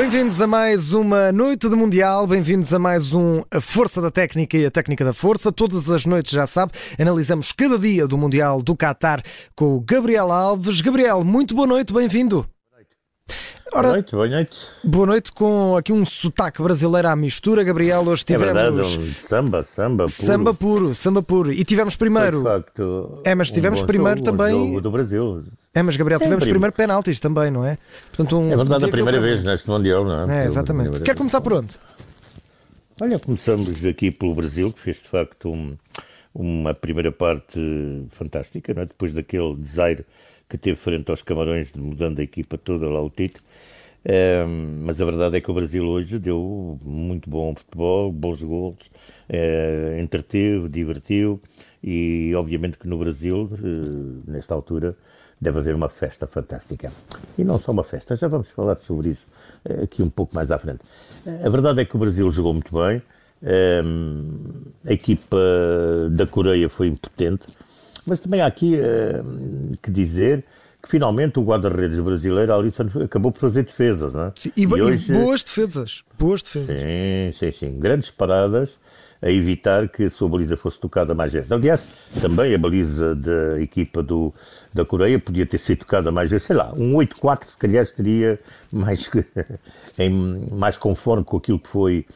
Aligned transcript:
Bem-vindos 0.00 0.40
a 0.40 0.46
mais 0.46 0.94
uma 0.94 1.30
noite 1.30 1.68
de 1.68 1.76
Mundial, 1.76 2.26
bem-vindos 2.26 2.72
a 2.72 2.78
mais 2.78 3.12
um 3.12 3.42
A 3.50 3.60
Força 3.60 4.00
da 4.00 4.10
Técnica 4.10 4.56
e 4.56 4.64
a 4.64 4.70
Técnica 4.70 5.04
da 5.04 5.12
Força. 5.12 5.52
Todas 5.52 5.90
as 5.90 6.06
noites, 6.06 6.32
já 6.32 6.46
sabe, 6.46 6.72
analisamos 6.98 7.52
cada 7.52 7.78
dia 7.78 8.08
do 8.08 8.16
Mundial 8.16 8.62
do 8.62 8.74
Qatar 8.74 9.22
com 9.54 9.76
o 9.76 9.80
Gabriel 9.80 10.32
Alves. 10.32 10.80
Gabriel, 10.80 11.22
muito 11.22 11.54
boa 11.54 11.66
noite, 11.66 11.92
bem-vindo. 11.92 12.48
Ora, 13.72 13.82
boa 13.82 13.92
noite, 13.92 14.16
boa 14.16 14.28
noite. 14.28 14.58
Boa 14.82 15.06
noite 15.06 15.32
com 15.32 15.76
aqui 15.76 15.92
um 15.92 16.04
sotaque 16.04 16.60
brasileiro 16.60 17.06
à 17.06 17.14
mistura, 17.14 17.62
Gabriel. 17.62 18.02
Hoje 18.02 18.24
tivemos. 18.24 18.48
É 18.48 18.70
verdade, 18.70 18.98
um 18.98 19.14
samba, 19.14 19.62
samba 19.62 20.06
puro. 20.06 20.26
Samba 20.26 20.54
puro, 20.54 20.94
samba 20.94 21.22
puro. 21.22 21.52
E 21.52 21.64
tivemos 21.64 21.94
primeiro. 21.94 22.42
Foi, 22.42 22.50
de 22.50 22.64
facto, 22.64 23.20
é, 23.24 23.34
mas 23.34 23.52
tivemos 23.52 23.80
um 23.80 23.86
primeiro 23.86 24.18
jogo, 24.18 24.30
também. 24.30 24.54
Um 24.54 24.66
jogo 24.66 24.80
do 24.80 24.90
Brasil. 24.90 25.44
É, 25.72 25.82
mas 25.82 25.96
Gabriel, 25.96 26.18
Sempre. 26.18 26.28
tivemos 26.34 26.50
primeiro 26.50 26.72
penaltis 26.74 27.20
também, 27.20 27.50
não 27.50 27.64
é? 27.64 27.76
Portanto, 28.08 28.38
um, 28.38 28.52
é 28.52 28.56
verdade, 28.56 28.84
a 28.84 28.88
primeira 28.88 29.20
vez 29.20 29.42
neste 29.44 29.68
Mundial, 29.70 30.04
não 30.04 30.30
é? 30.30 30.42
É, 30.42 30.46
exatamente. 30.46 31.00
Quer 31.02 31.16
começar 31.16 31.40
por 31.40 31.52
onde? 31.52 31.70
Olha, 33.00 33.18
começamos 33.20 33.84
aqui 33.86 34.10
pelo 34.10 34.34
Brasil, 34.34 34.72
que 34.72 34.80
fez 34.80 34.96
de 34.96 35.08
facto 35.08 35.48
um, 35.48 35.74
uma 36.34 36.74
primeira 36.74 37.12
parte 37.12 37.60
fantástica, 38.10 38.74
não 38.74 38.82
é? 38.82 38.86
depois 38.86 39.12
daquele 39.12 39.54
desaire 39.54 40.04
que 40.50 40.58
teve 40.58 40.76
frente 40.76 41.08
aos 41.10 41.22
Camarões, 41.22 41.72
mudando 41.74 42.18
a 42.18 42.22
equipa 42.22 42.58
toda 42.58 42.88
lá 42.88 43.00
o 43.00 43.08
Tite. 43.08 43.40
Mas 44.82 45.00
a 45.00 45.04
verdade 45.04 45.36
é 45.36 45.40
que 45.40 45.50
o 45.50 45.54
Brasil 45.54 45.86
hoje 45.86 46.18
deu 46.18 46.78
muito 46.84 47.30
bom 47.30 47.54
futebol, 47.54 48.10
bons 48.10 48.42
gols, 48.42 48.90
uh, 49.28 50.00
entreteve, 50.00 50.68
divertiu 50.68 51.40
e 51.82 52.34
obviamente 52.34 52.78
que 52.78 52.88
no 52.88 52.98
Brasil, 52.98 53.44
uh, 53.52 54.30
nesta 54.30 54.54
altura, 54.54 54.96
deve 55.40 55.58
haver 55.58 55.74
uma 55.74 55.88
festa 55.88 56.26
fantástica. 56.26 56.90
E 57.38 57.44
não 57.44 57.58
só 57.58 57.72
uma 57.72 57.84
festa, 57.84 58.16
já 58.16 58.26
vamos 58.26 58.50
falar 58.50 58.74
sobre 58.76 59.10
isso 59.10 59.26
uh, 59.68 59.84
aqui 59.84 60.02
um 60.02 60.10
pouco 60.10 60.34
mais 60.34 60.50
à 60.50 60.58
frente. 60.58 60.80
a 61.44 61.48
verdade 61.48 61.82
é 61.82 61.84
que 61.84 61.94
o 61.94 61.98
Brasil 61.98 62.30
jogou 62.32 62.54
muito 62.54 62.72
bem, 62.74 63.02
a 64.86 64.92
equipa 64.92 65.38
da 66.10 66.26
Coreia 66.26 66.68
foi 66.68 66.88
impotente, 66.88 67.46
mas 68.06 68.20
também 68.20 68.40
há 68.40 68.46
aqui 68.46 68.78
que 69.82 69.90
dizer 69.90 70.44
que 70.82 70.88
finalmente 70.88 71.38
o 71.38 71.42
guarda-redes 71.42 72.00
brasileiro, 72.00 72.54
Alisson, 72.54 72.88
acabou 73.04 73.30
por 73.30 73.40
fazer 73.40 73.64
defesas, 73.64 74.14
não 74.14 74.26
é? 74.26 74.32
Sim, 74.34 74.52
e, 74.56 74.62
e, 74.62 74.66
hoje... 74.66 75.12
boas 75.12 75.44
defesas, 75.44 76.02
boas 76.18 76.42
defesas. 76.42 76.68
Sim, 76.68 77.32
sim, 77.32 77.52
sim. 77.52 77.78
Grandes 77.78 78.10
paradas 78.10 78.70
a 79.22 79.30
evitar 79.30 79.88
que 79.88 80.04
a 80.04 80.10
sua 80.10 80.28
baliza 80.28 80.56
fosse 80.56 80.78
tocada 80.78 81.14
mais 81.14 81.32
vezes. 81.32 81.52
Aliás, 81.52 81.96
também 82.22 82.54
a 82.54 82.58
baliza 82.58 83.14
da 83.14 83.60
equipa 83.60 84.02
do, 84.02 84.32
da 84.74 84.84
Coreia 84.84 85.18
podia 85.18 85.44
ter 85.44 85.58
sido 85.58 85.80
tocada 85.80 86.10
mais 86.10 86.30
vezes, 86.30 86.46
sei 86.46 86.56
lá, 86.56 86.72
um 86.74 86.94
8-4 86.94 87.44
se 87.44 87.56
calhar 87.56 87.82
estaria 87.82 88.38
mais, 88.72 89.10
em, 89.98 90.50
mais 90.50 90.76
conforme 90.76 91.22
com 91.22 91.36
aquilo 91.36 91.58
que 91.58 91.68
foi 91.68 92.06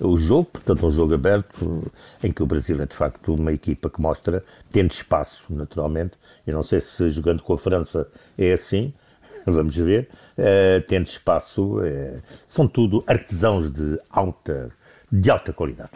o 0.00 0.16
jogo, 0.16 0.46
portanto 0.46 0.86
um 0.86 0.90
jogo 0.90 1.14
aberto, 1.14 1.92
em 2.22 2.32
que 2.32 2.42
o 2.42 2.46
Brasil 2.46 2.80
é 2.80 2.86
de 2.86 2.96
facto 2.96 3.34
uma 3.34 3.52
equipa 3.52 3.90
que 3.90 4.00
mostra, 4.00 4.42
tendo 4.70 4.90
espaço 4.90 5.44
naturalmente, 5.50 6.14
eu 6.46 6.54
não 6.54 6.62
sei 6.62 6.80
se 6.80 7.10
jogando 7.10 7.42
com 7.42 7.52
a 7.52 7.58
França 7.58 8.08
é 8.38 8.54
assim, 8.54 8.92
vamos 9.46 9.76
ver, 9.76 10.08
uh, 10.38 10.86
tendo 10.88 11.06
espaço, 11.06 11.78
uh, 11.78 12.22
são 12.48 12.66
tudo 12.66 13.04
artesãos 13.06 13.70
de 13.70 13.98
alta 14.10 14.72
de 15.12 15.30
alta 15.30 15.52
qualidade. 15.52 15.92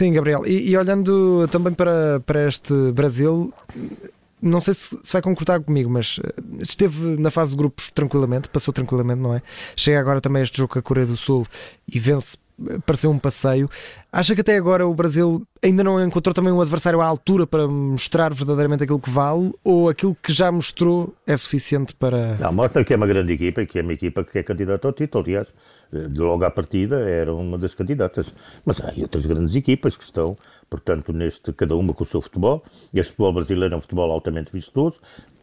Sim, 0.00 0.14
Gabriel. 0.14 0.46
E, 0.46 0.70
e, 0.70 0.78
olhando 0.78 1.46
também 1.48 1.74
para, 1.74 2.20
para 2.24 2.48
este 2.48 2.72
Brasil, 2.90 3.52
não 4.40 4.58
sei 4.58 4.72
se, 4.72 4.98
vai 5.12 5.20
concordar 5.20 5.60
comigo, 5.60 5.90
mas 5.90 6.18
eh, 6.24 6.32
esteve 6.62 7.18
na 7.20 7.30
fase 7.30 7.50
de 7.50 7.58
grupos 7.58 7.90
tranquilamente, 7.90 8.48
passou 8.48 8.72
tranquilamente, 8.72 9.20
não 9.20 9.34
é? 9.34 9.42
Chega 9.76 10.00
agora 10.00 10.18
também 10.18 10.42
este 10.42 10.56
jogo 10.56 10.72
com 10.72 10.78
a 10.78 10.82
Coreia 10.82 11.06
do 11.06 11.18
Sul 11.18 11.46
e 11.86 11.98
vence 11.98 12.38
pareceu 12.86 13.10
um 13.10 13.18
passeio. 13.18 13.68
Acha 14.10 14.34
que 14.34 14.40
até 14.40 14.56
agora 14.56 14.86
o 14.86 14.94
Brasil 14.94 15.42
ainda 15.62 15.84
não 15.84 16.02
encontrou 16.02 16.32
também 16.32 16.50
um 16.50 16.62
adversário 16.62 17.02
à 17.02 17.06
altura 17.06 17.46
para 17.46 17.68
mostrar 17.68 18.32
verdadeiramente 18.32 18.84
aquilo 18.84 19.00
que 19.00 19.10
vale 19.10 19.52
ou 19.62 19.90
aquilo 19.90 20.16
que 20.22 20.32
já 20.32 20.50
mostrou 20.50 21.14
é 21.26 21.36
suficiente 21.36 21.94
para. 21.94 22.36
Não, 22.36 22.52
mostra 22.54 22.82
que 22.84 22.94
é 22.94 22.96
uma 22.96 23.06
grande 23.06 23.34
equipa 23.34 23.66
que 23.66 23.78
é 23.78 23.82
uma 23.82 23.92
equipa 23.92 24.24
que 24.24 24.38
é 24.38 24.42
candidata 24.42 24.88
ao 24.88 24.94
título, 24.94 25.24
aliás. 25.24 25.48
Logo 25.92 26.44
à 26.44 26.50
partida 26.50 27.00
era 27.00 27.34
uma 27.34 27.58
das 27.58 27.74
candidatas. 27.74 28.32
Mas 28.64 28.80
há 28.80 28.92
outras 28.98 29.26
grandes 29.26 29.54
equipas 29.54 29.96
que 29.96 30.04
estão, 30.04 30.36
portanto, 30.68 31.12
neste, 31.12 31.52
cada 31.52 31.74
uma 31.76 31.92
com 31.92 32.04
o 32.04 32.06
seu 32.06 32.20
futebol. 32.20 32.62
Este 32.94 33.10
futebol 33.10 33.32
brasileiro 33.34 33.74
é 33.74 33.78
um 33.78 33.80
futebol 33.80 34.10
altamente 34.10 34.52
vistoso 34.52 35.00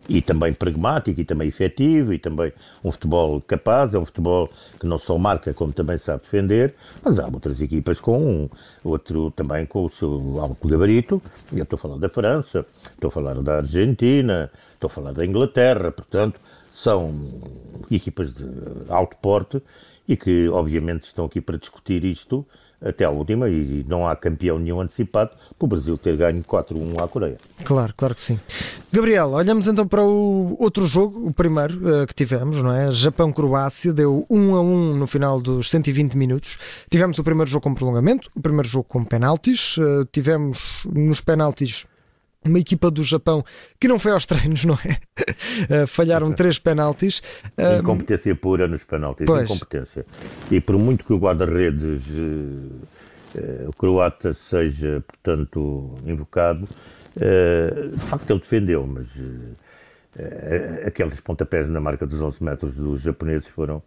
e 0.10 0.22
também 0.22 0.54
pragmático 0.54 1.20
e 1.20 1.26
também 1.26 1.50
efetivo 1.50 2.14
e 2.14 2.20
também 2.20 2.52
um 2.84 2.92
futebol 2.92 3.42
capaz, 3.42 3.94
é 3.94 4.00
um 4.00 4.06
futebol 4.06 4.48
que 4.80 4.86
não 4.86 4.98
só 4.98 5.18
marca 5.18 5.54
como 5.54 5.74
também 5.74 5.98
sabe 5.98 6.24
defender, 6.24 6.74
mas 7.04 7.20
há 7.20 7.26
outras 7.26 7.62
equipas 7.62 8.00
com 8.00 8.18
um, 8.18 8.50
outro 8.84 9.32
também 9.32 9.66
com 9.66 9.86
o 9.86 9.90
seu 9.90 10.40
alto 10.40 10.68
gabarito, 10.68 11.22
eu 11.54 11.64
estou 11.64 11.78
a 11.78 11.80
falar 11.80 11.98
da 11.98 12.10
França, 12.10 12.66
estou 12.92 13.10
a 13.10 13.12
falar 13.12 13.42
da 13.42 13.58
Argentina, 13.58 14.50
estou 14.72 14.88
a 14.88 14.92
falar 14.92 15.12
da 15.12 15.26
Inglaterra, 15.26 15.92
portanto, 15.92 16.40
são 16.72 17.12
equipas 17.90 18.34
de 18.34 18.46
alto 18.90 19.18
porte 19.22 19.62
e 20.08 20.16
que 20.16 20.48
obviamente 20.50 21.04
estão 21.04 21.26
aqui 21.26 21.42
para 21.42 21.58
discutir 21.58 22.04
isto 22.06 22.46
até 22.82 23.04
à 23.04 23.10
última 23.10 23.50
e 23.50 23.84
não 23.88 24.08
há 24.08 24.16
campeão 24.16 24.60
nenhum 24.60 24.80
antecipado 24.80 25.32
para 25.58 25.66
o 25.66 25.68
Brasil 25.68 25.98
ter 25.98 26.16
ganho 26.16 26.44
4-1 26.44 27.02
à 27.02 27.08
Coreia. 27.08 27.36
Claro, 27.64 27.94
claro 27.98 28.14
que 28.14 28.22
sim. 28.22 28.40
Gabriel, 28.94 29.32
olhamos 29.32 29.68
então 29.68 29.88
para 29.88 30.04
o 30.04 30.56
outro 30.60 30.86
jogo, 30.86 31.28
o 31.28 31.34
primeiro 31.34 32.04
uh, 32.04 32.08
que 32.08 32.14
tivemos, 32.14 32.62
não 32.62 32.72
é? 32.72 32.92
Japão-Croácia, 32.92 33.92
deu 33.92 34.26
1 34.30 34.56
a 34.56 34.62
1 34.62 34.96
no 34.96 35.08
final 35.08 35.42
dos 35.42 35.70
120 35.72 36.16
minutos. 36.16 36.58
Tivemos 36.90 37.18
o 37.18 37.24
primeiro 37.24 37.50
jogo 37.50 37.64
com 37.64 37.74
prolongamento, 37.74 38.30
o 38.36 38.42
primeiro 38.42 38.68
jogo 38.68 38.86
com 38.88 39.04
penaltis, 39.04 39.78
uh, 39.78 40.06
tivemos 40.12 40.88
nos 40.94 41.20
penaltis 41.20 41.86
uma 42.48 42.60
equipa 42.60 42.90
do 42.90 43.04
Japão 43.04 43.44
que 43.80 43.88
não 43.88 44.00
foi 44.00 44.12
aos 44.12 44.26
treinos, 44.26 44.66
não 44.66 44.76
é? 44.76 45.84
Uh, 45.84 45.88
falharam 45.88 46.32
três 46.34 46.60
penaltis. 46.60 47.22
Uh, 47.58 47.80
incompetência 47.80 48.36
pura 48.36 48.68
nos 48.68 48.84
penaltis, 48.84 49.26
pois. 49.26 49.46
incompetência. 49.46 50.06
E 50.52 50.60
por 50.60 50.82
muito 50.82 51.06
que 51.06 51.14
o 51.14 51.18
guarda-redes 51.18 52.02
uh, 53.36 53.72
croata 53.78 54.34
seja, 54.34 55.04
portanto, 55.08 55.96
invocado, 56.06 56.68
de 57.16 58.00
facto 58.00 58.30
ele 58.30 58.40
defendeu, 58.40 58.86
mas 58.86 59.20
aqueles 60.86 61.20
pontapés 61.20 61.68
na 61.68 61.80
marca 61.80 62.06
dos 62.06 62.22
11 62.22 62.44
metros 62.44 62.76
dos 62.76 63.02
japoneses 63.02 63.48
foram 63.48 63.82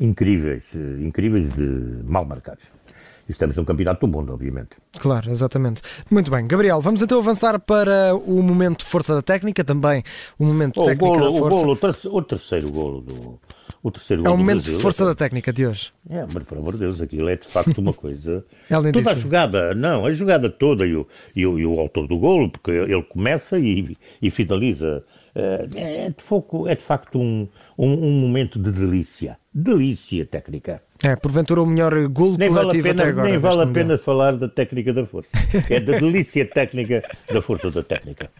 incríveis, 0.00 0.74
incríveis 1.00 1.54
de 1.54 2.02
mal 2.08 2.24
marcados 2.24 2.84
estamos 3.28 3.56
num 3.56 3.64
campeonato 3.64 4.06
do 4.06 4.10
mundo, 4.10 4.32
obviamente. 4.32 4.70
Claro, 4.98 5.30
exatamente. 5.30 5.82
Muito 6.10 6.30
bem, 6.30 6.46
Gabriel, 6.46 6.80
vamos 6.80 7.02
então 7.02 7.18
avançar 7.18 7.58
para 7.60 8.14
o 8.14 8.42
momento 8.42 8.80
de 8.80 8.86
força 8.86 9.14
da 9.14 9.22
técnica, 9.22 9.62
também 9.62 10.02
o 10.38 10.46
momento 10.46 10.80
oh, 10.80 10.84
técnico 10.84 11.14
golo, 11.14 11.32
da 11.32 11.38
força. 11.38 11.58
O, 11.58 12.10
golo, 12.10 12.16
o 12.16 12.22
terceiro 12.22 12.70
golo 12.70 13.00
do, 13.02 13.38
o 13.82 13.90
terceiro 13.90 14.26
é 14.26 14.30
o 14.30 14.36
momento 14.36 14.56
Brasil, 14.56 14.76
de 14.76 14.82
força 14.82 15.04
é, 15.04 15.06
da 15.06 15.14
técnica 15.14 15.52
de 15.52 15.66
hoje. 15.66 15.92
É, 16.10 16.24
mas 16.32 16.44
por 16.44 16.58
amor 16.58 16.72
de 16.72 16.80
Deus, 16.80 17.00
aquilo 17.00 17.28
é 17.28 17.36
de 17.36 17.46
facto 17.46 17.78
uma 17.78 17.92
coisa. 17.92 18.44
é 18.68 18.92
toda 18.92 19.12
a 19.12 19.14
jogada, 19.14 19.74
não, 19.74 20.04
a 20.04 20.12
jogada 20.12 20.50
toda 20.50 20.84
e 20.84 20.96
o, 20.96 21.06
e 21.36 21.46
o, 21.46 21.58
e 21.58 21.66
o 21.66 21.78
autor 21.78 22.08
do 22.08 22.18
golo, 22.18 22.50
porque 22.50 22.70
ele 22.70 23.02
começa 23.02 23.58
e, 23.58 23.96
e 24.20 24.30
finaliza. 24.30 25.04
É, 25.34 25.68
é, 25.76 26.10
de, 26.10 26.22
foco, 26.22 26.66
é 26.66 26.74
de 26.74 26.82
facto 26.82 27.20
um, 27.20 27.46
um, 27.78 27.92
um 27.92 28.20
momento 28.20 28.58
de 28.58 28.72
delícia. 28.72 29.38
Delícia 29.52 30.26
técnica. 30.26 30.80
É, 31.02 31.16
porventura 31.16 31.62
o 31.62 31.66
melhor 31.66 32.06
golo 32.08 32.36
nem 32.36 32.50
vale 32.50 32.78
a 32.78 32.82
pena, 32.82 33.02
até 33.02 33.10
agora. 33.10 33.28
Nem 33.28 33.38
vale 33.38 33.62
a 33.62 33.66
pena 33.66 33.96
falar 33.96 34.36
da 34.36 34.46
técnica 34.46 34.92
da 34.92 35.06
força. 35.06 35.30
É 35.70 35.80
da 35.80 35.96
delícia 35.98 36.44
técnica 36.44 37.02
da 37.32 37.40
força 37.40 37.70
da 37.70 37.82
técnica. 37.82 38.30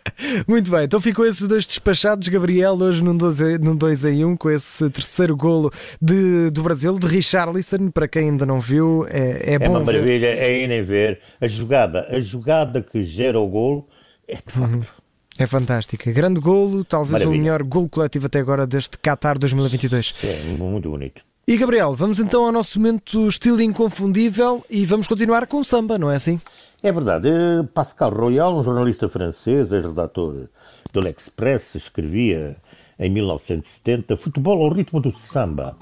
Muito 0.47 0.71
bem, 0.71 0.85
então 0.85 1.00
ficou 1.00 1.25
esses 1.25 1.49
dois 1.49 1.67
despachados, 1.67 2.29
Gabriel, 2.29 2.75
hoje 2.75 3.03
num 3.03 3.17
2 3.17 3.59
num 3.59 3.75
dois 3.75 4.05
em 4.05 4.23
1, 4.23 4.29
um, 4.29 4.37
com 4.37 4.50
esse 4.50 4.91
terceiro 4.91 5.35
golo 5.35 5.71
de, 6.00 6.50
do 6.50 6.62
Brasil, 6.62 6.99
de 6.99 7.06
Richarlison, 7.06 7.91
para 7.91 8.06
quem 8.06 8.29
ainda 8.29 8.44
não 8.44 8.61
viu, 8.61 9.06
é, 9.09 9.53
é, 9.53 9.55
é 9.55 9.59
bom. 9.59 9.65
É 9.65 9.69
uma 9.71 9.81
maravilha, 9.81 10.35
ver. 10.35 10.38
é 10.38 10.62
ir 10.62 10.69
nem 10.69 10.83
ver. 10.83 11.21
A 11.41 11.49
jogada, 11.49 12.06
a 12.11 12.21
jogada 12.21 12.83
que 12.83 13.03
gera 13.03 13.41
o 13.41 13.49
golo 13.49 13.87
é 14.29 14.35
de 14.37 14.53
facto. 14.53 14.75
Uhum. 14.75 15.08
É 15.38 15.46
fantástica. 15.46 16.11
Grande 16.11 16.40
golo, 16.40 16.85
talvez 16.85 17.12
Maravilha. 17.12 17.38
o 17.38 17.40
melhor 17.40 17.62
golo 17.62 17.88
coletivo 17.88 18.26
até 18.26 18.40
agora 18.40 18.67
deste 18.67 18.99
Qatar 18.99 19.38
2022. 19.38 20.14
É, 20.25 20.43
muito 20.58 20.90
bonito. 20.90 21.23
E 21.46 21.56
Gabriel, 21.56 21.94
vamos 21.94 22.19
então 22.19 22.44
ao 22.44 22.52
nosso 22.52 22.79
momento 22.79 23.26
estilo 23.26 23.62
inconfundível 23.62 24.62
e 24.69 24.85
vamos 24.85 25.06
continuar 25.06 25.46
com 25.46 25.61
o 25.61 25.64
samba, 25.64 25.96
não 25.96 26.11
é 26.11 26.17
assim? 26.17 26.38
É 26.82 26.93
verdade. 26.93 27.29
Eh, 27.29 27.62
Pascal 27.73 28.11
Royal, 28.11 28.58
um 28.58 28.62
jornalista 28.62 29.08
francês, 29.08 29.73
ex-redator 29.73 30.49
do 30.93 31.00
L'Express, 31.00 31.76
escrevia 31.76 32.56
em 32.99 33.08
1970 33.08 34.17
Futebol 34.17 34.62
ao 34.62 34.70
ritmo 34.70 35.00
do 35.00 35.17
samba. 35.17 35.75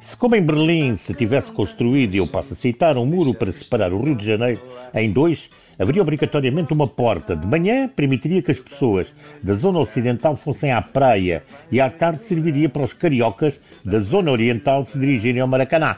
Se, 0.00 0.16
como 0.16 0.36
em 0.36 0.42
Berlim, 0.42 0.96
se 0.96 1.12
tivesse 1.12 1.50
construído, 1.50 2.14
eu 2.14 2.26
passo 2.26 2.52
a 2.54 2.56
citar, 2.56 2.96
um 2.96 3.04
muro 3.04 3.34
para 3.34 3.50
separar 3.50 3.92
o 3.92 4.00
Rio 4.00 4.14
de 4.14 4.24
Janeiro 4.24 4.60
em 4.94 5.10
dois, 5.10 5.50
haveria 5.76 6.02
obrigatoriamente 6.02 6.72
uma 6.72 6.86
porta. 6.86 7.34
De 7.34 7.46
manhã, 7.46 7.88
permitiria 7.88 8.40
que 8.40 8.52
as 8.52 8.60
pessoas 8.60 9.12
da 9.42 9.54
zona 9.54 9.80
ocidental 9.80 10.36
fossem 10.36 10.70
à 10.72 10.80
praia 10.80 11.42
e 11.70 11.80
à 11.80 11.90
tarde 11.90 12.22
serviria 12.22 12.68
para 12.68 12.84
os 12.84 12.92
cariocas 12.92 13.60
da 13.84 13.98
zona 13.98 14.30
oriental 14.30 14.84
se 14.84 14.98
dirigirem 14.98 15.40
ao 15.40 15.48
Maracanã. 15.48 15.96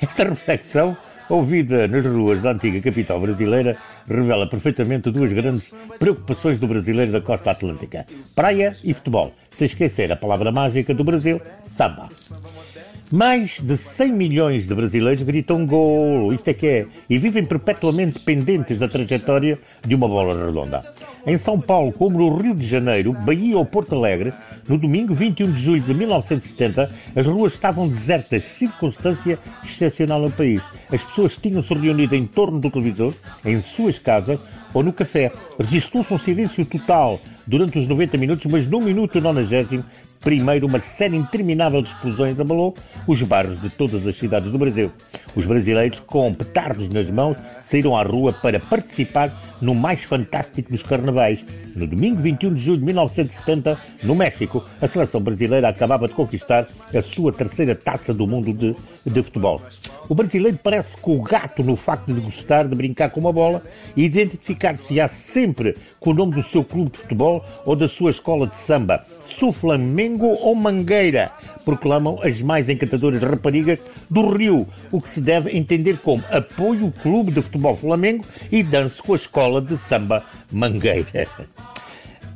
Esta 0.00 0.24
reflexão, 0.24 0.96
ouvida 1.28 1.88
nas 1.88 2.04
ruas 2.04 2.42
da 2.42 2.52
antiga 2.52 2.80
capital 2.80 3.20
brasileira, 3.20 3.76
revela 4.06 4.48
perfeitamente 4.48 5.10
duas 5.10 5.32
grandes 5.32 5.74
preocupações 5.98 6.58
do 6.58 6.68
brasileiro 6.68 7.12
da 7.12 7.20
costa 7.22 7.52
atlântica: 7.52 8.06
praia 8.36 8.76
e 8.84 8.92
futebol. 8.92 9.32
Se 9.50 9.64
esquecer 9.64 10.12
a 10.12 10.16
palavra 10.16 10.52
mágica 10.52 10.92
do 10.92 11.04
Brasil, 11.04 11.40
samba. 11.74 12.10
Mais 13.12 13.60
de 13.60 13.76
100 13.76 14.12
milhões 14.12 14.68
de 14.68 14.74
brasileiros 14.74 15.24
gritam 15.24 15.66
gol, 15.66 16.32
isto 16.32 16.46
é 16.46 16.54
que 16.54 16.66
é, 16.68 16.86
e 17.08 17.18
vivem 17.18 17.44
perpetuamente 17.44 18.20
pendentes 18.20 18.78
da 18.78 18.86
trajetória 18.86 19.58
de 19.84 19.96
uma 19.96 20.06
bola 20.06 20.46
redonda. 20.46 20.80
Em 21.26 21.36
São 21.36 21.60
Paulo, 21.60 21.92
como 21.92 22.16
no 22.16 22.36
Rio 22.36 22.54
de 22.54 22.64
Janeiro, 22.64 23.12
Bahia 23.12 23.58
ou 23.58 23.66
Porto 23.66 23.96
Alegre, 23.96 24.32
no 24.68 24.78
domingo 24.78 25.12
21 25.12 25.50
de 25.50 25.60
julho 25.60 25.82
de 25.82 25.92
1970, 25.92 26.88
as 27.16 27.26
ruas 27.26 27.54
estavam 27.54 27.88
desertas, 27.88 28.44
circunstância 28.44 29.40
excepcional 29.64 30.20
no 30.20 30.30
país. 30.30 30.62
As 30.88 31.02
pessoas 31.02 31.36
tinham-se 31.36 31.74
reunido 31.74 32.14
em 32.14 32.24
torno 32.24 32.60
do 32.60 32.70
televisor, 32.70 33.12
em 33.44 33.60
suas 33.60 33.98
casas 33.98 34.38
ou 34.72 34.84
no 34.84 34.92
café. 34.92 35.32
Registrou-se 35.58 36.14
um 36.14 36.18
silêncio 36.18 36.64
total 36.64 37.20
durante 37.44 37.76
os 37.76 37.88
90 37.88 38.16
minutos, 38.16 38.46
mas 38.46 38.68
no 38.68 38.80
minuto 38.80 39.20
90 39.20 39.84
Primeiro, 40.20 40.66
uma 40.66 40.78
série 40.78 41.16
interminável 41.16 41.80
de 41.80 41.88
explosões 41.88 42.38
abalou 42.38 42.76
os 43.06 43.22
bairros 43.22 43.60
de 43.62 43.70
todas 43.70 44.06
as 44.06 44.16
cidades 44.16 44.50
do 44.50 44.58
Brasil. 44.58 44.92
Os 45.34 45.46
brasileiros, 45.46 45.98
com 46.00 46.34
petardos 46.34 46.90
nas 46.90 47.10
mãos, 47.10 47.38
saíram 47.62 47.96
à 47.96 48.02
rua 48.02 48.30
para 48.32 48.60
participar 48.60 49.34
no 49.62 49.74
mais 49.74 50.02
fantástico 50.04 50.70
dos 50.70 50.82
carnavais. 50.82 51.44
No 51.74 51.86
domingo 51.86 52.20
21 52.20 52.52
de 52.52 52.60
julho 52.60 52.78
de 52.80 52.84
1970, 52.84 53.78
no 54.02 54.14
México, 54.14 54.62
a 54.80 54.86
seleção 54.86 55.22
brasileira 55.22 55.68
acabava 55.68 56.06
de 56.06 56.14
conquistar 56.14 56.68
a 56.94 57.00
sua 57.00 57.32
terceira 57.32 57.74
taça 57.74 58.12
do 58.12 58.26
mundo 58.26 58.52
de, 58.52 58.76
de 59.06 59.22
futebol. 59.22 59.62
O 60.08 60.14
brasileiro 60.14 60.58
parece 60.62 60.96
com 60.96 61.16
o 61.16 61.22
gato 61.22 61.62
no 61.62 61.76
facto 61.76 62.12
de 62.12 62.20
gostar 62.20 62.66
de 62.66 62.74
brincar 62.74 63.10
com 63.10 63.20
uma 63.20 63.32
bola 63.32 63.62
e 63.96 64.04
identificar-se-á 64.04 65.06
sempre 65.06 65.76
com 66.00 66.10
o 66.10 66.14
nome 66.14 66.34
do 66.34 66.42
seu 66.42 66.64
clube 66.64 66.90
de 66.90 66.98
futebol 66.98 67.44
ou 67.64 67.76
da 67.76 67.88
sua 67.88 68.10
escola 68.10 68.46
de 68.46 68.56
samba. 68.56 69.04
Sou 69.38 69.52
Flamengo 69.52 70.09
ou 70.18 70.54
Mangueira, 70.54 71.30
proclamam 71.64 72.18
as 72.22 72.40
mais 72.40 72.68
encantadoras 72.68 73.22
raparigas 73.22 73.78
do 74.10 74.28
Rio, 74.28 74.66
o 74.90 75.00
que 75.00 75.08
se 75.08 75.20
deve 75.20 75.56
entender 75.56 75.98
como 75.98 76.24
apoio 76.30 76.86
o 76.86 76.92
clube 76.92 77.32
de 77.32 77.42
futebol 77.42 77.76
Flamengo 77.76 78.24
e 78.50 78.62
danço 78.62 79.02
com 79.02 79.12
a 79.12 79.16
escola 79.16 79.60
de 79.60 79.76
samba 79.76 80.24
Mangueira. 80.50 81.28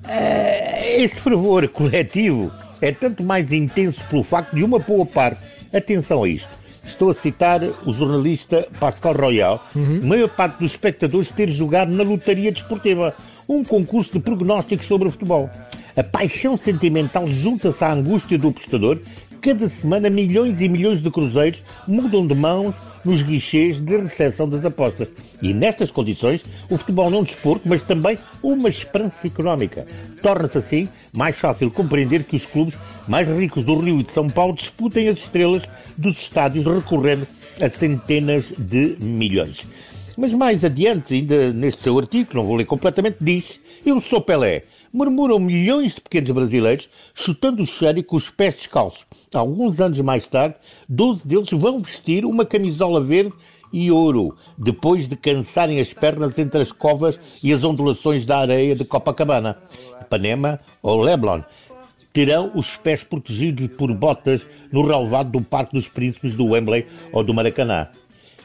Eh, 0.08 1.02
este 1.02 1.20
fervor 1.20 1.66
coletivo 1.70 2.52
é 2.80 2.92
tanto 2.92 3.22
mais 3.22 3.52
intenso 3.52 4.02
pelo 4.08 4.22
facto 4.22 4.54
de 4.54 4.62
uma 4.62 4.78
boa 4.78 5.06
parte, 5.06 5.40
atenção 5.72 6.22
a 6.22 6.28
isto, 6.28 6.50
estou 6.84 7.10
a 7.10 7.14
citar 7.14 7.62
o 7.86 7.92
jornalista 7.92 8.68
Pascal 8.78 9.14
Royal, 9.14 9.64
uhum. 9.74 10.00
a 10.02 10.06
maior 10.06 10.28
parte 10.28 10.58
dos 10.58 10.72
espectadores 10.72 11.30
ter 11.30 11.48
jogado 11.48 11.90
na 11.90 12.02
lotaria 12.02 12.52
desportiva, 12.52 13.14
um 13.48 13.64
concurso 13.64 14.12
de 14.12 14.20
prognósticos 14.20 14.86
sobre 14.86 15.08
o 15.08 15.10
futebol. 15.10 15.50
A 15.96 16.02
paixão 16.02 16.58
sentimental 16.58 17.24
junta-se 17.28 17.84
à 17.84 17.92
angústia 17.92 18.36
do 18.36 18.48
apostador. 18.48 18.98
Cada 19.40 19.68
semana, 19.68 20.10
milhões 20.10 20.60
e 20.60 20.68
milhões 20.68 21.00
de 21.00 21.08
cruzeiros 21.08 21.62
mudam 21.86 22.26
de 22.26 22.34
mãos 22.34 22.74
nos 23.04 23.22
guichês 23.22 23.78
de 23.78 23.98
recepção 23.98 24.48
das 24.48 24.64
apostas. 24.64 25.08
E 25.40 25.54
nestas 25.54 25.92
condições, 25.92 26.42
o 26.68 26.76
futebol 26.76 27.10
não 27.10 27.18
é 27.18 27.20
um 27.20 27.24
desporto, 27.24 27.68
mas 27.68 27.80
também 27.80 28.18
uma 28.42 28.68
esperança 28.68 29.24
económica. 29.24 29.86
Torna-se 30.20 30.58
assim 30.58 30.88
mais 31.12 31.38
fácil 31.38 31.70
compreender 31.70 32.24
que 32.24 32.34
os 32.34 32.44
clubes 32.44 32.76
mais 33.06 33.28
ricos 33.28 33.64
do 33.64 33.78
Rio 33.78 34.00
e 34.00 34.02
de 34.02 34.10
São 34.10 34.28
Paulo 34.28 34.54
disputem 34.54 35.06
as 35.06 35.18
estrelas 35.18 35.62
dos 35.96 36.18
estádios 36.18 36.66
recorrendo 36.66 37.24
a 37.60 37.68
centenas 37.68 38.52
de 38.58 38.96
milhões. 38.98 39.64
Mas 40.16 40.32
mais 40.32 40.64
adiante, 40.64 41.14
ainda 41.14 41.52
neste 41.52 41.82
seu 41.82 41.96
artigo, 41.98 42.30
não 42.34 42.46
vou 42.46 42.56
ler 42.56 42.64
completamente, 42.64 43.18
diz: 43.20 43.60
Eu 43.86 44.00
sou 44.00 44.20
Pelé 44.20 44.64
murmuram 44.94 45.40
milhões 45.40 45.96
de 45.96 46.00
pequenos 46.00 46.30
brasileiros 46.30 46.88
chutando 47.12 47.64
o 47.64 47.66
cheiro 47.66 48.02
com 48.04 48.14
os 48.14 48.30
pés 48.30 48.54
descalços. 48.54 49.04
Alguns 49.34 49.80
anos 49.80 49.98
mais 50.00 50.28
tarde, 50.28 50.54
12 50.88 51.26
deles 51.26 51.50
vão 51.50 51.80
vestir 51.80 52.24
uma 52.24 52.46
camisola 52.46 53.02
verde 53.02 53.34
e 53.72 53.90
ouro, 53.90 54.36
depois 54.56 55.08
de 55.08 55.16
cansarem 55.16 55.80
as 55.80 55.92
pernas 55.92 56.38
entre 56.38 56.62
as 56.62 56.70
covas 56.70 57.18
e 57.42 57.52
as 57.52 57.64
ondulações 57.64 58.24
da 58.24 58.38
areia 58.38 58.76
de 58.76 58.84
Copacabana, 58.84 59.58
Ipanema 60.00 60.60
ou 60.80 61.00
Leblon. 61.00 61.42
Terão 62.12 62.52
os 62.54 62.76
pés 62.76 63.02
protegidos 63.02 63.66
por 63.76 63.92
botas 63.92 64.46
no 64.70 64.86
relevado 64.86 65.32
do 65.32 65.40
Parque 65.42 65.74
dos 65.74 65.88
Príncipes 65.88 66.36
do 66.36 66.46
Wembley 66.46 66.86
ou 67.10 67.24
do 67.24 67.34
Maracanã. 67.34 67.88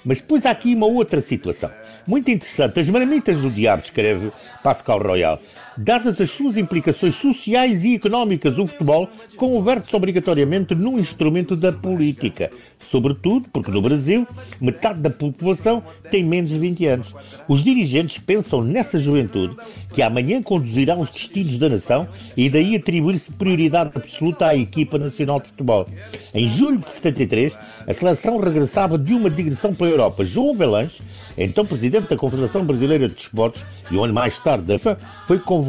Mas 0.04 0.20
depois 0.20 0.48
há 0.48 0.52
aqui 0.52 0.74
uma 0.74 0.88
outra 0.88 1.22
situação. 1.22 1.70
Muito 2.08 2.32
interessante. 2.32 2.80
As 2.80 2.90
marmitas 2.90 3.40
do 3.40 3.52
diabo, 3.52 3.84
escreve 3.84 4.32
Pascal 4.64 5.00
Royal. 5.00 5.40
Dadas 5.82 6.20
as 6.20 6.30
suas 6.30 6.58
implicações 6.58 7.16
sociais 7.16 7.86
e 7.86 7.96
económicas, 7.96 8.60
o 8.60 8.68
futebol 8.68 9.08
converte-se 9.38 9.96
obrigatoriamente 9.96 10.76
num 10.76 11.00
instrumento 11.00 11.56
da 11.56 11.72
política. 11.72 12.52
Sobretudo 12.78 13.48
porque 13.48 13.72
no 13.72 13.82
Brasil, 13.82 14.28
metade 14.60 15.00
da 15.00 15.10
população 15.10 15.82
tem 16.12 16.22
menos 16.22 16.52
de 16.52 16.60
20 16.60 16.86
anos. 16.86 17.16
Os 17.48 17.64
dirigentes 17.64 18.18
pensam 18.18 18.62
nessa 18.62 19.00
juventude 19.00 19.56
que 19.94 20.02
amanhã 20.02 20.44
conduzirá 20.44 20.98
os 20.98 21.12
destinos 21.12 21.58
da 21.58 21.70
nação 21.70 22.10
e 22.36 22.50
daí 22.50 22.76
atribuir-se 22.76 23.32
prioridade 23.32 23.92
absoluta 23.96 24.48
à 24.48 24.58
equipa 24.58 24.98
nacional 24.98 25.40
de 25.40 25.48
futebol. 25.48 25.88
Em 26.36 26.50
julho 26.50 26.80
de 26.80 26.90
73, 26.90 27.58
a 27.88 27.94
seleção 27.94 28.38
regressava 28.38 28.98
de 28.98 29.14
uma 29.14 29.30
digressão 29.30 29.74
pela 29.74 29.92
Europa. 29.92 30.26
João 30.26 30.54
Velange 30.54 31.00
então 31.40 31.66
presidente 31.66 32.10
da 32.10 32.18
Confederação 32.18 32.66
Brasileira 32.66 33.08
de 33.08 33.16
Desportos, 33.16 33.64
e 33.90 33.96
um 33.96 34.04
ano 34.04 34.14
mais 34.14 34.38
tarde 34.40 34.66
da 34.66 34.78
FA, 34.78 34.98
foi 35.26 35.40
convocado 35.40 35.69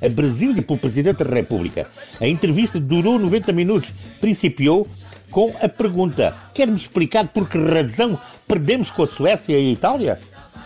a 0.00 0.08
Brasília 0.08 0.62
pelo 0.62 0.78
Presidente 0.78 1.24
da 1.24 1.34
República. 1.34 1.86
A 2.20 2.26
entrevista 2.26 2.78
durou 2.78 3.18
90 3.18 3.52
minutos, 3.52 3.92
principiou 4.20 4.88
com 5.30 5.54
a 5.60 5.68
pergunta: 5.68 6.34
quer-me 6.54 6.76
explicar 6.76 7.28
por 7.28 7.48
que 7.48 7.58
razão 7.58 8.18
perdemos 8.46 8.90
com 8.90 9.02
a 9.02 9.06
Suécia 9.06 9.58
e 9.58 9.68
a 9.68 9.72
Itália? 9.72 10.20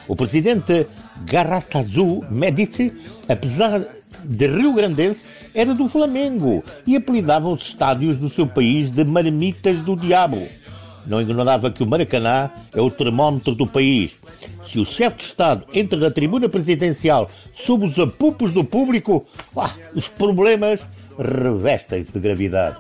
O 0.09 0.17
presidente 0.17 0.87
Garratazul 1.25 2.25
Medici, 2.31 2.93
apesar 3.29 3.85
de 4.25 4.47
Rio 4.47 4.73
Grandense, 4.73 5.27
era 5.55 5.75
do 5.75 5.89
Flamengo 5.89 6.65
e 6.87 6.97
apelidava 6.97 7.49
os 7.49 7.63
estádios 7.63 8.17
do 8.17 8.29
seu 8.29 8.47
país 8.47 8.91
de 8.91 9.05
Marmitas 9.05 9.79
do 9.79 9.97
Diabo. 9.97 10.47
Não 11.07 11.21
ignorava 11.21 11.71
que 11.71 11.83
o 11.83 11.87
Maracanã 11.87 12.51
é 12.75 12.81
o 12.81 12.91
termómetro 12.91 13.55
do 13.55 13.67
país. 13.67 14.17
Se 14.63 14.79
o 14.79 14.85
chefe 14.85 15.19
de 15.19 15.25
Estado 15.25 15.65
entra 15.73 15.99
na 15.99 16.11
tribuna 16.11 16.49
presidencial 16.49 17.31
sob 17.53 17.87
os 17.87 17.99
apupos 17.99 18.53
do 18.53 18.65
público, 18.65 19.27
ah, 19.57 19.75
os 19.95 20.09
problemas 20.09 20.81
revestem-se 21.19 22.13
de 22.13 22.21
gravidade. 22.21 22.77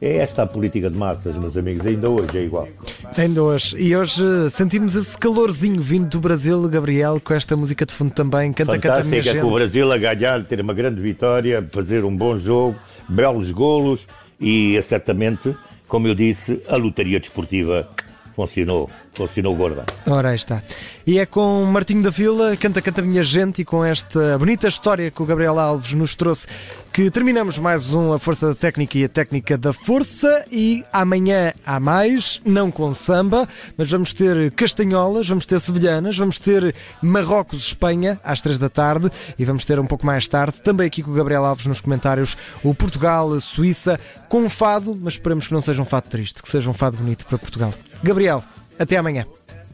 É 0.00 0.18
esta 0.18 0.42
a 0.42 0.46
política 0.46 0.90
de 0.90 0.96
massas, 0.96 1.36
meus 1.36 1.56
amigos, 1.56 1.86
ainda 1.86 2.10
hoje 2.10 2.36
é 2.36 2.42
igual. 2.42 2.68
Ainda 3.16 3.42
hoje. 3.42 3.76
E 3.78 3.96
hoje 3.96 4.22
sentimos 4.50 4.94
esse 4.96 5.16
calorzinho 5.16 5.80
vindo 5.80 6.08
do 6.08 6.20
Brasil, 6.20 6.60
Gabriel, 6.68 7.20
com 7.24 7.32
esta 7.32 7.56
música 7.56 7.86
de 7.86 7.92
fundo 7.92 8.10
também. 8.10 8.52
Canta, 8.52 8.72
Fantástica, 8.72 8.96
canta, 8.96 9.08
minha 9.08 9.22
gente. 9.22 9.40
com 9.40 9.46
o 9.46 9.54
Brasil 9.54 9.90
a 9.90 9.96
ganhar, 9.96 10.44
ter 10.44 10.60
uma 10.60 10.74
grande 10.74 11.00
vitória, 11.00 11.66
fazer 11.72 12.04
um 12.04 12.14
bom 12.14 12.36
jogo, 12.36 12.76
belos 13.08 13.50
golos 13.50 14.06
e 14.40 14.78
certamente 14.82 15.54
como 15.88 16.06
eu 16.06 16.14
disse, 16.14 16.62
a 16.68 16.76
lotaria 16.76 17.20
desportiva 17.20 17.88
funcionou, 18.34 18.90
funcionou 19.12 19.54
gorda. 19.54 19.84
Ora, 20.06 20.30
aí 20.30 20.36
está. 20.36 20.62
E 21.06 21.18
é 21.18 21.26
com 21.26 21.64
Martinho 21.64 22.02
da 22.02 22.10
Vila, 22.10 22.56
Canta 22.56 22.82
Canta 22.82 23.00
Minha 23.00 23.22
Gente, 23.22 23.62
e 23.62 23.64
com 23.64 23.84
esta 23.84 24.36
bonita 24.38 24.66
história 24.66 25.10
que 25.10 25.22
o 25.22 25.26
Gabriel 25.26 25.58
Alves 25.58 25.94
nos 25.94 26.14
trouxe, 26.14 26.46
que 26.94 27.10
terminamos 27.10 27.58
mais 27.58 27.92
um 27.92 28.12
A 28.12 28.20
Força 28.20 28.46
da 28.46 28.54
Técnica 28.54 28.96
e 28.96 29.02
a 29.02 29.08
Técnica 29.08 29.58
da 29.58 29.72
Força. 29.72 30.46
E 30.48 30.84
amanhã 30.92 31.52
há 31.66 31.80
mais, 31.80 32.40
não 32.46 32.70
com 32.70 32.94
samba, 32.94 33.48
mas 33.76 33.90
vamos 33.90 34.14
ter 34.14 34.52
Castanholas, 34.52 35.28
vamos 35.28 35.44
ter 35.44 35.58
Sevilhanas, 35.58 36.16
vamos 36.16 36.38
ter 36.38 36.72
Marrocos-Espanha 37.02 38.20
às 38.22 38.40
três 38.40 38.60
da 38.60 38.68
tarde 38.68 39.10
e 39.36 39.44
vamos 39.44 39.64
ter 39.64 39.80
um 39.80 39.86
pouco 39.86 40.06
mais 40.06 40.28
tarde, 40.28 40.60
também 40.60 40.86
aqui 40.86 41.02
com 41.02 41.10
o 41.10 41.14
Gabriel 41.14 41.44
Alves 41.44 41.66
nos 41.66 41.80
comentários, 41.80 42.36
o 42.62 42.72
Portugal-Suíça 42.72 43.98
com 44.28 44.42
um 44.42 44.48
fado, 44.48 44.96
mas 44.96 45.14
esperamos 45.14 45.48
que 45.48 45.52
não 45.52 45.60
seja 45.60 45.82
um 45.82 45.86
fado 45.86 46.08
triste, 46.08 46.40
que 46.40 46.48
seja 46.48 46.70
um 46.70 46.74
fado 46.74 46.96
bonito 46.96 47.26
para 47.26 47.38
Portugal. 47.38 47.74
Gabriel, 48.04 48.44
até 48.78 48.96
amanhã. 48.96 49.26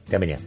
Até 0.07 0.17
amanhã. 0.17 0.39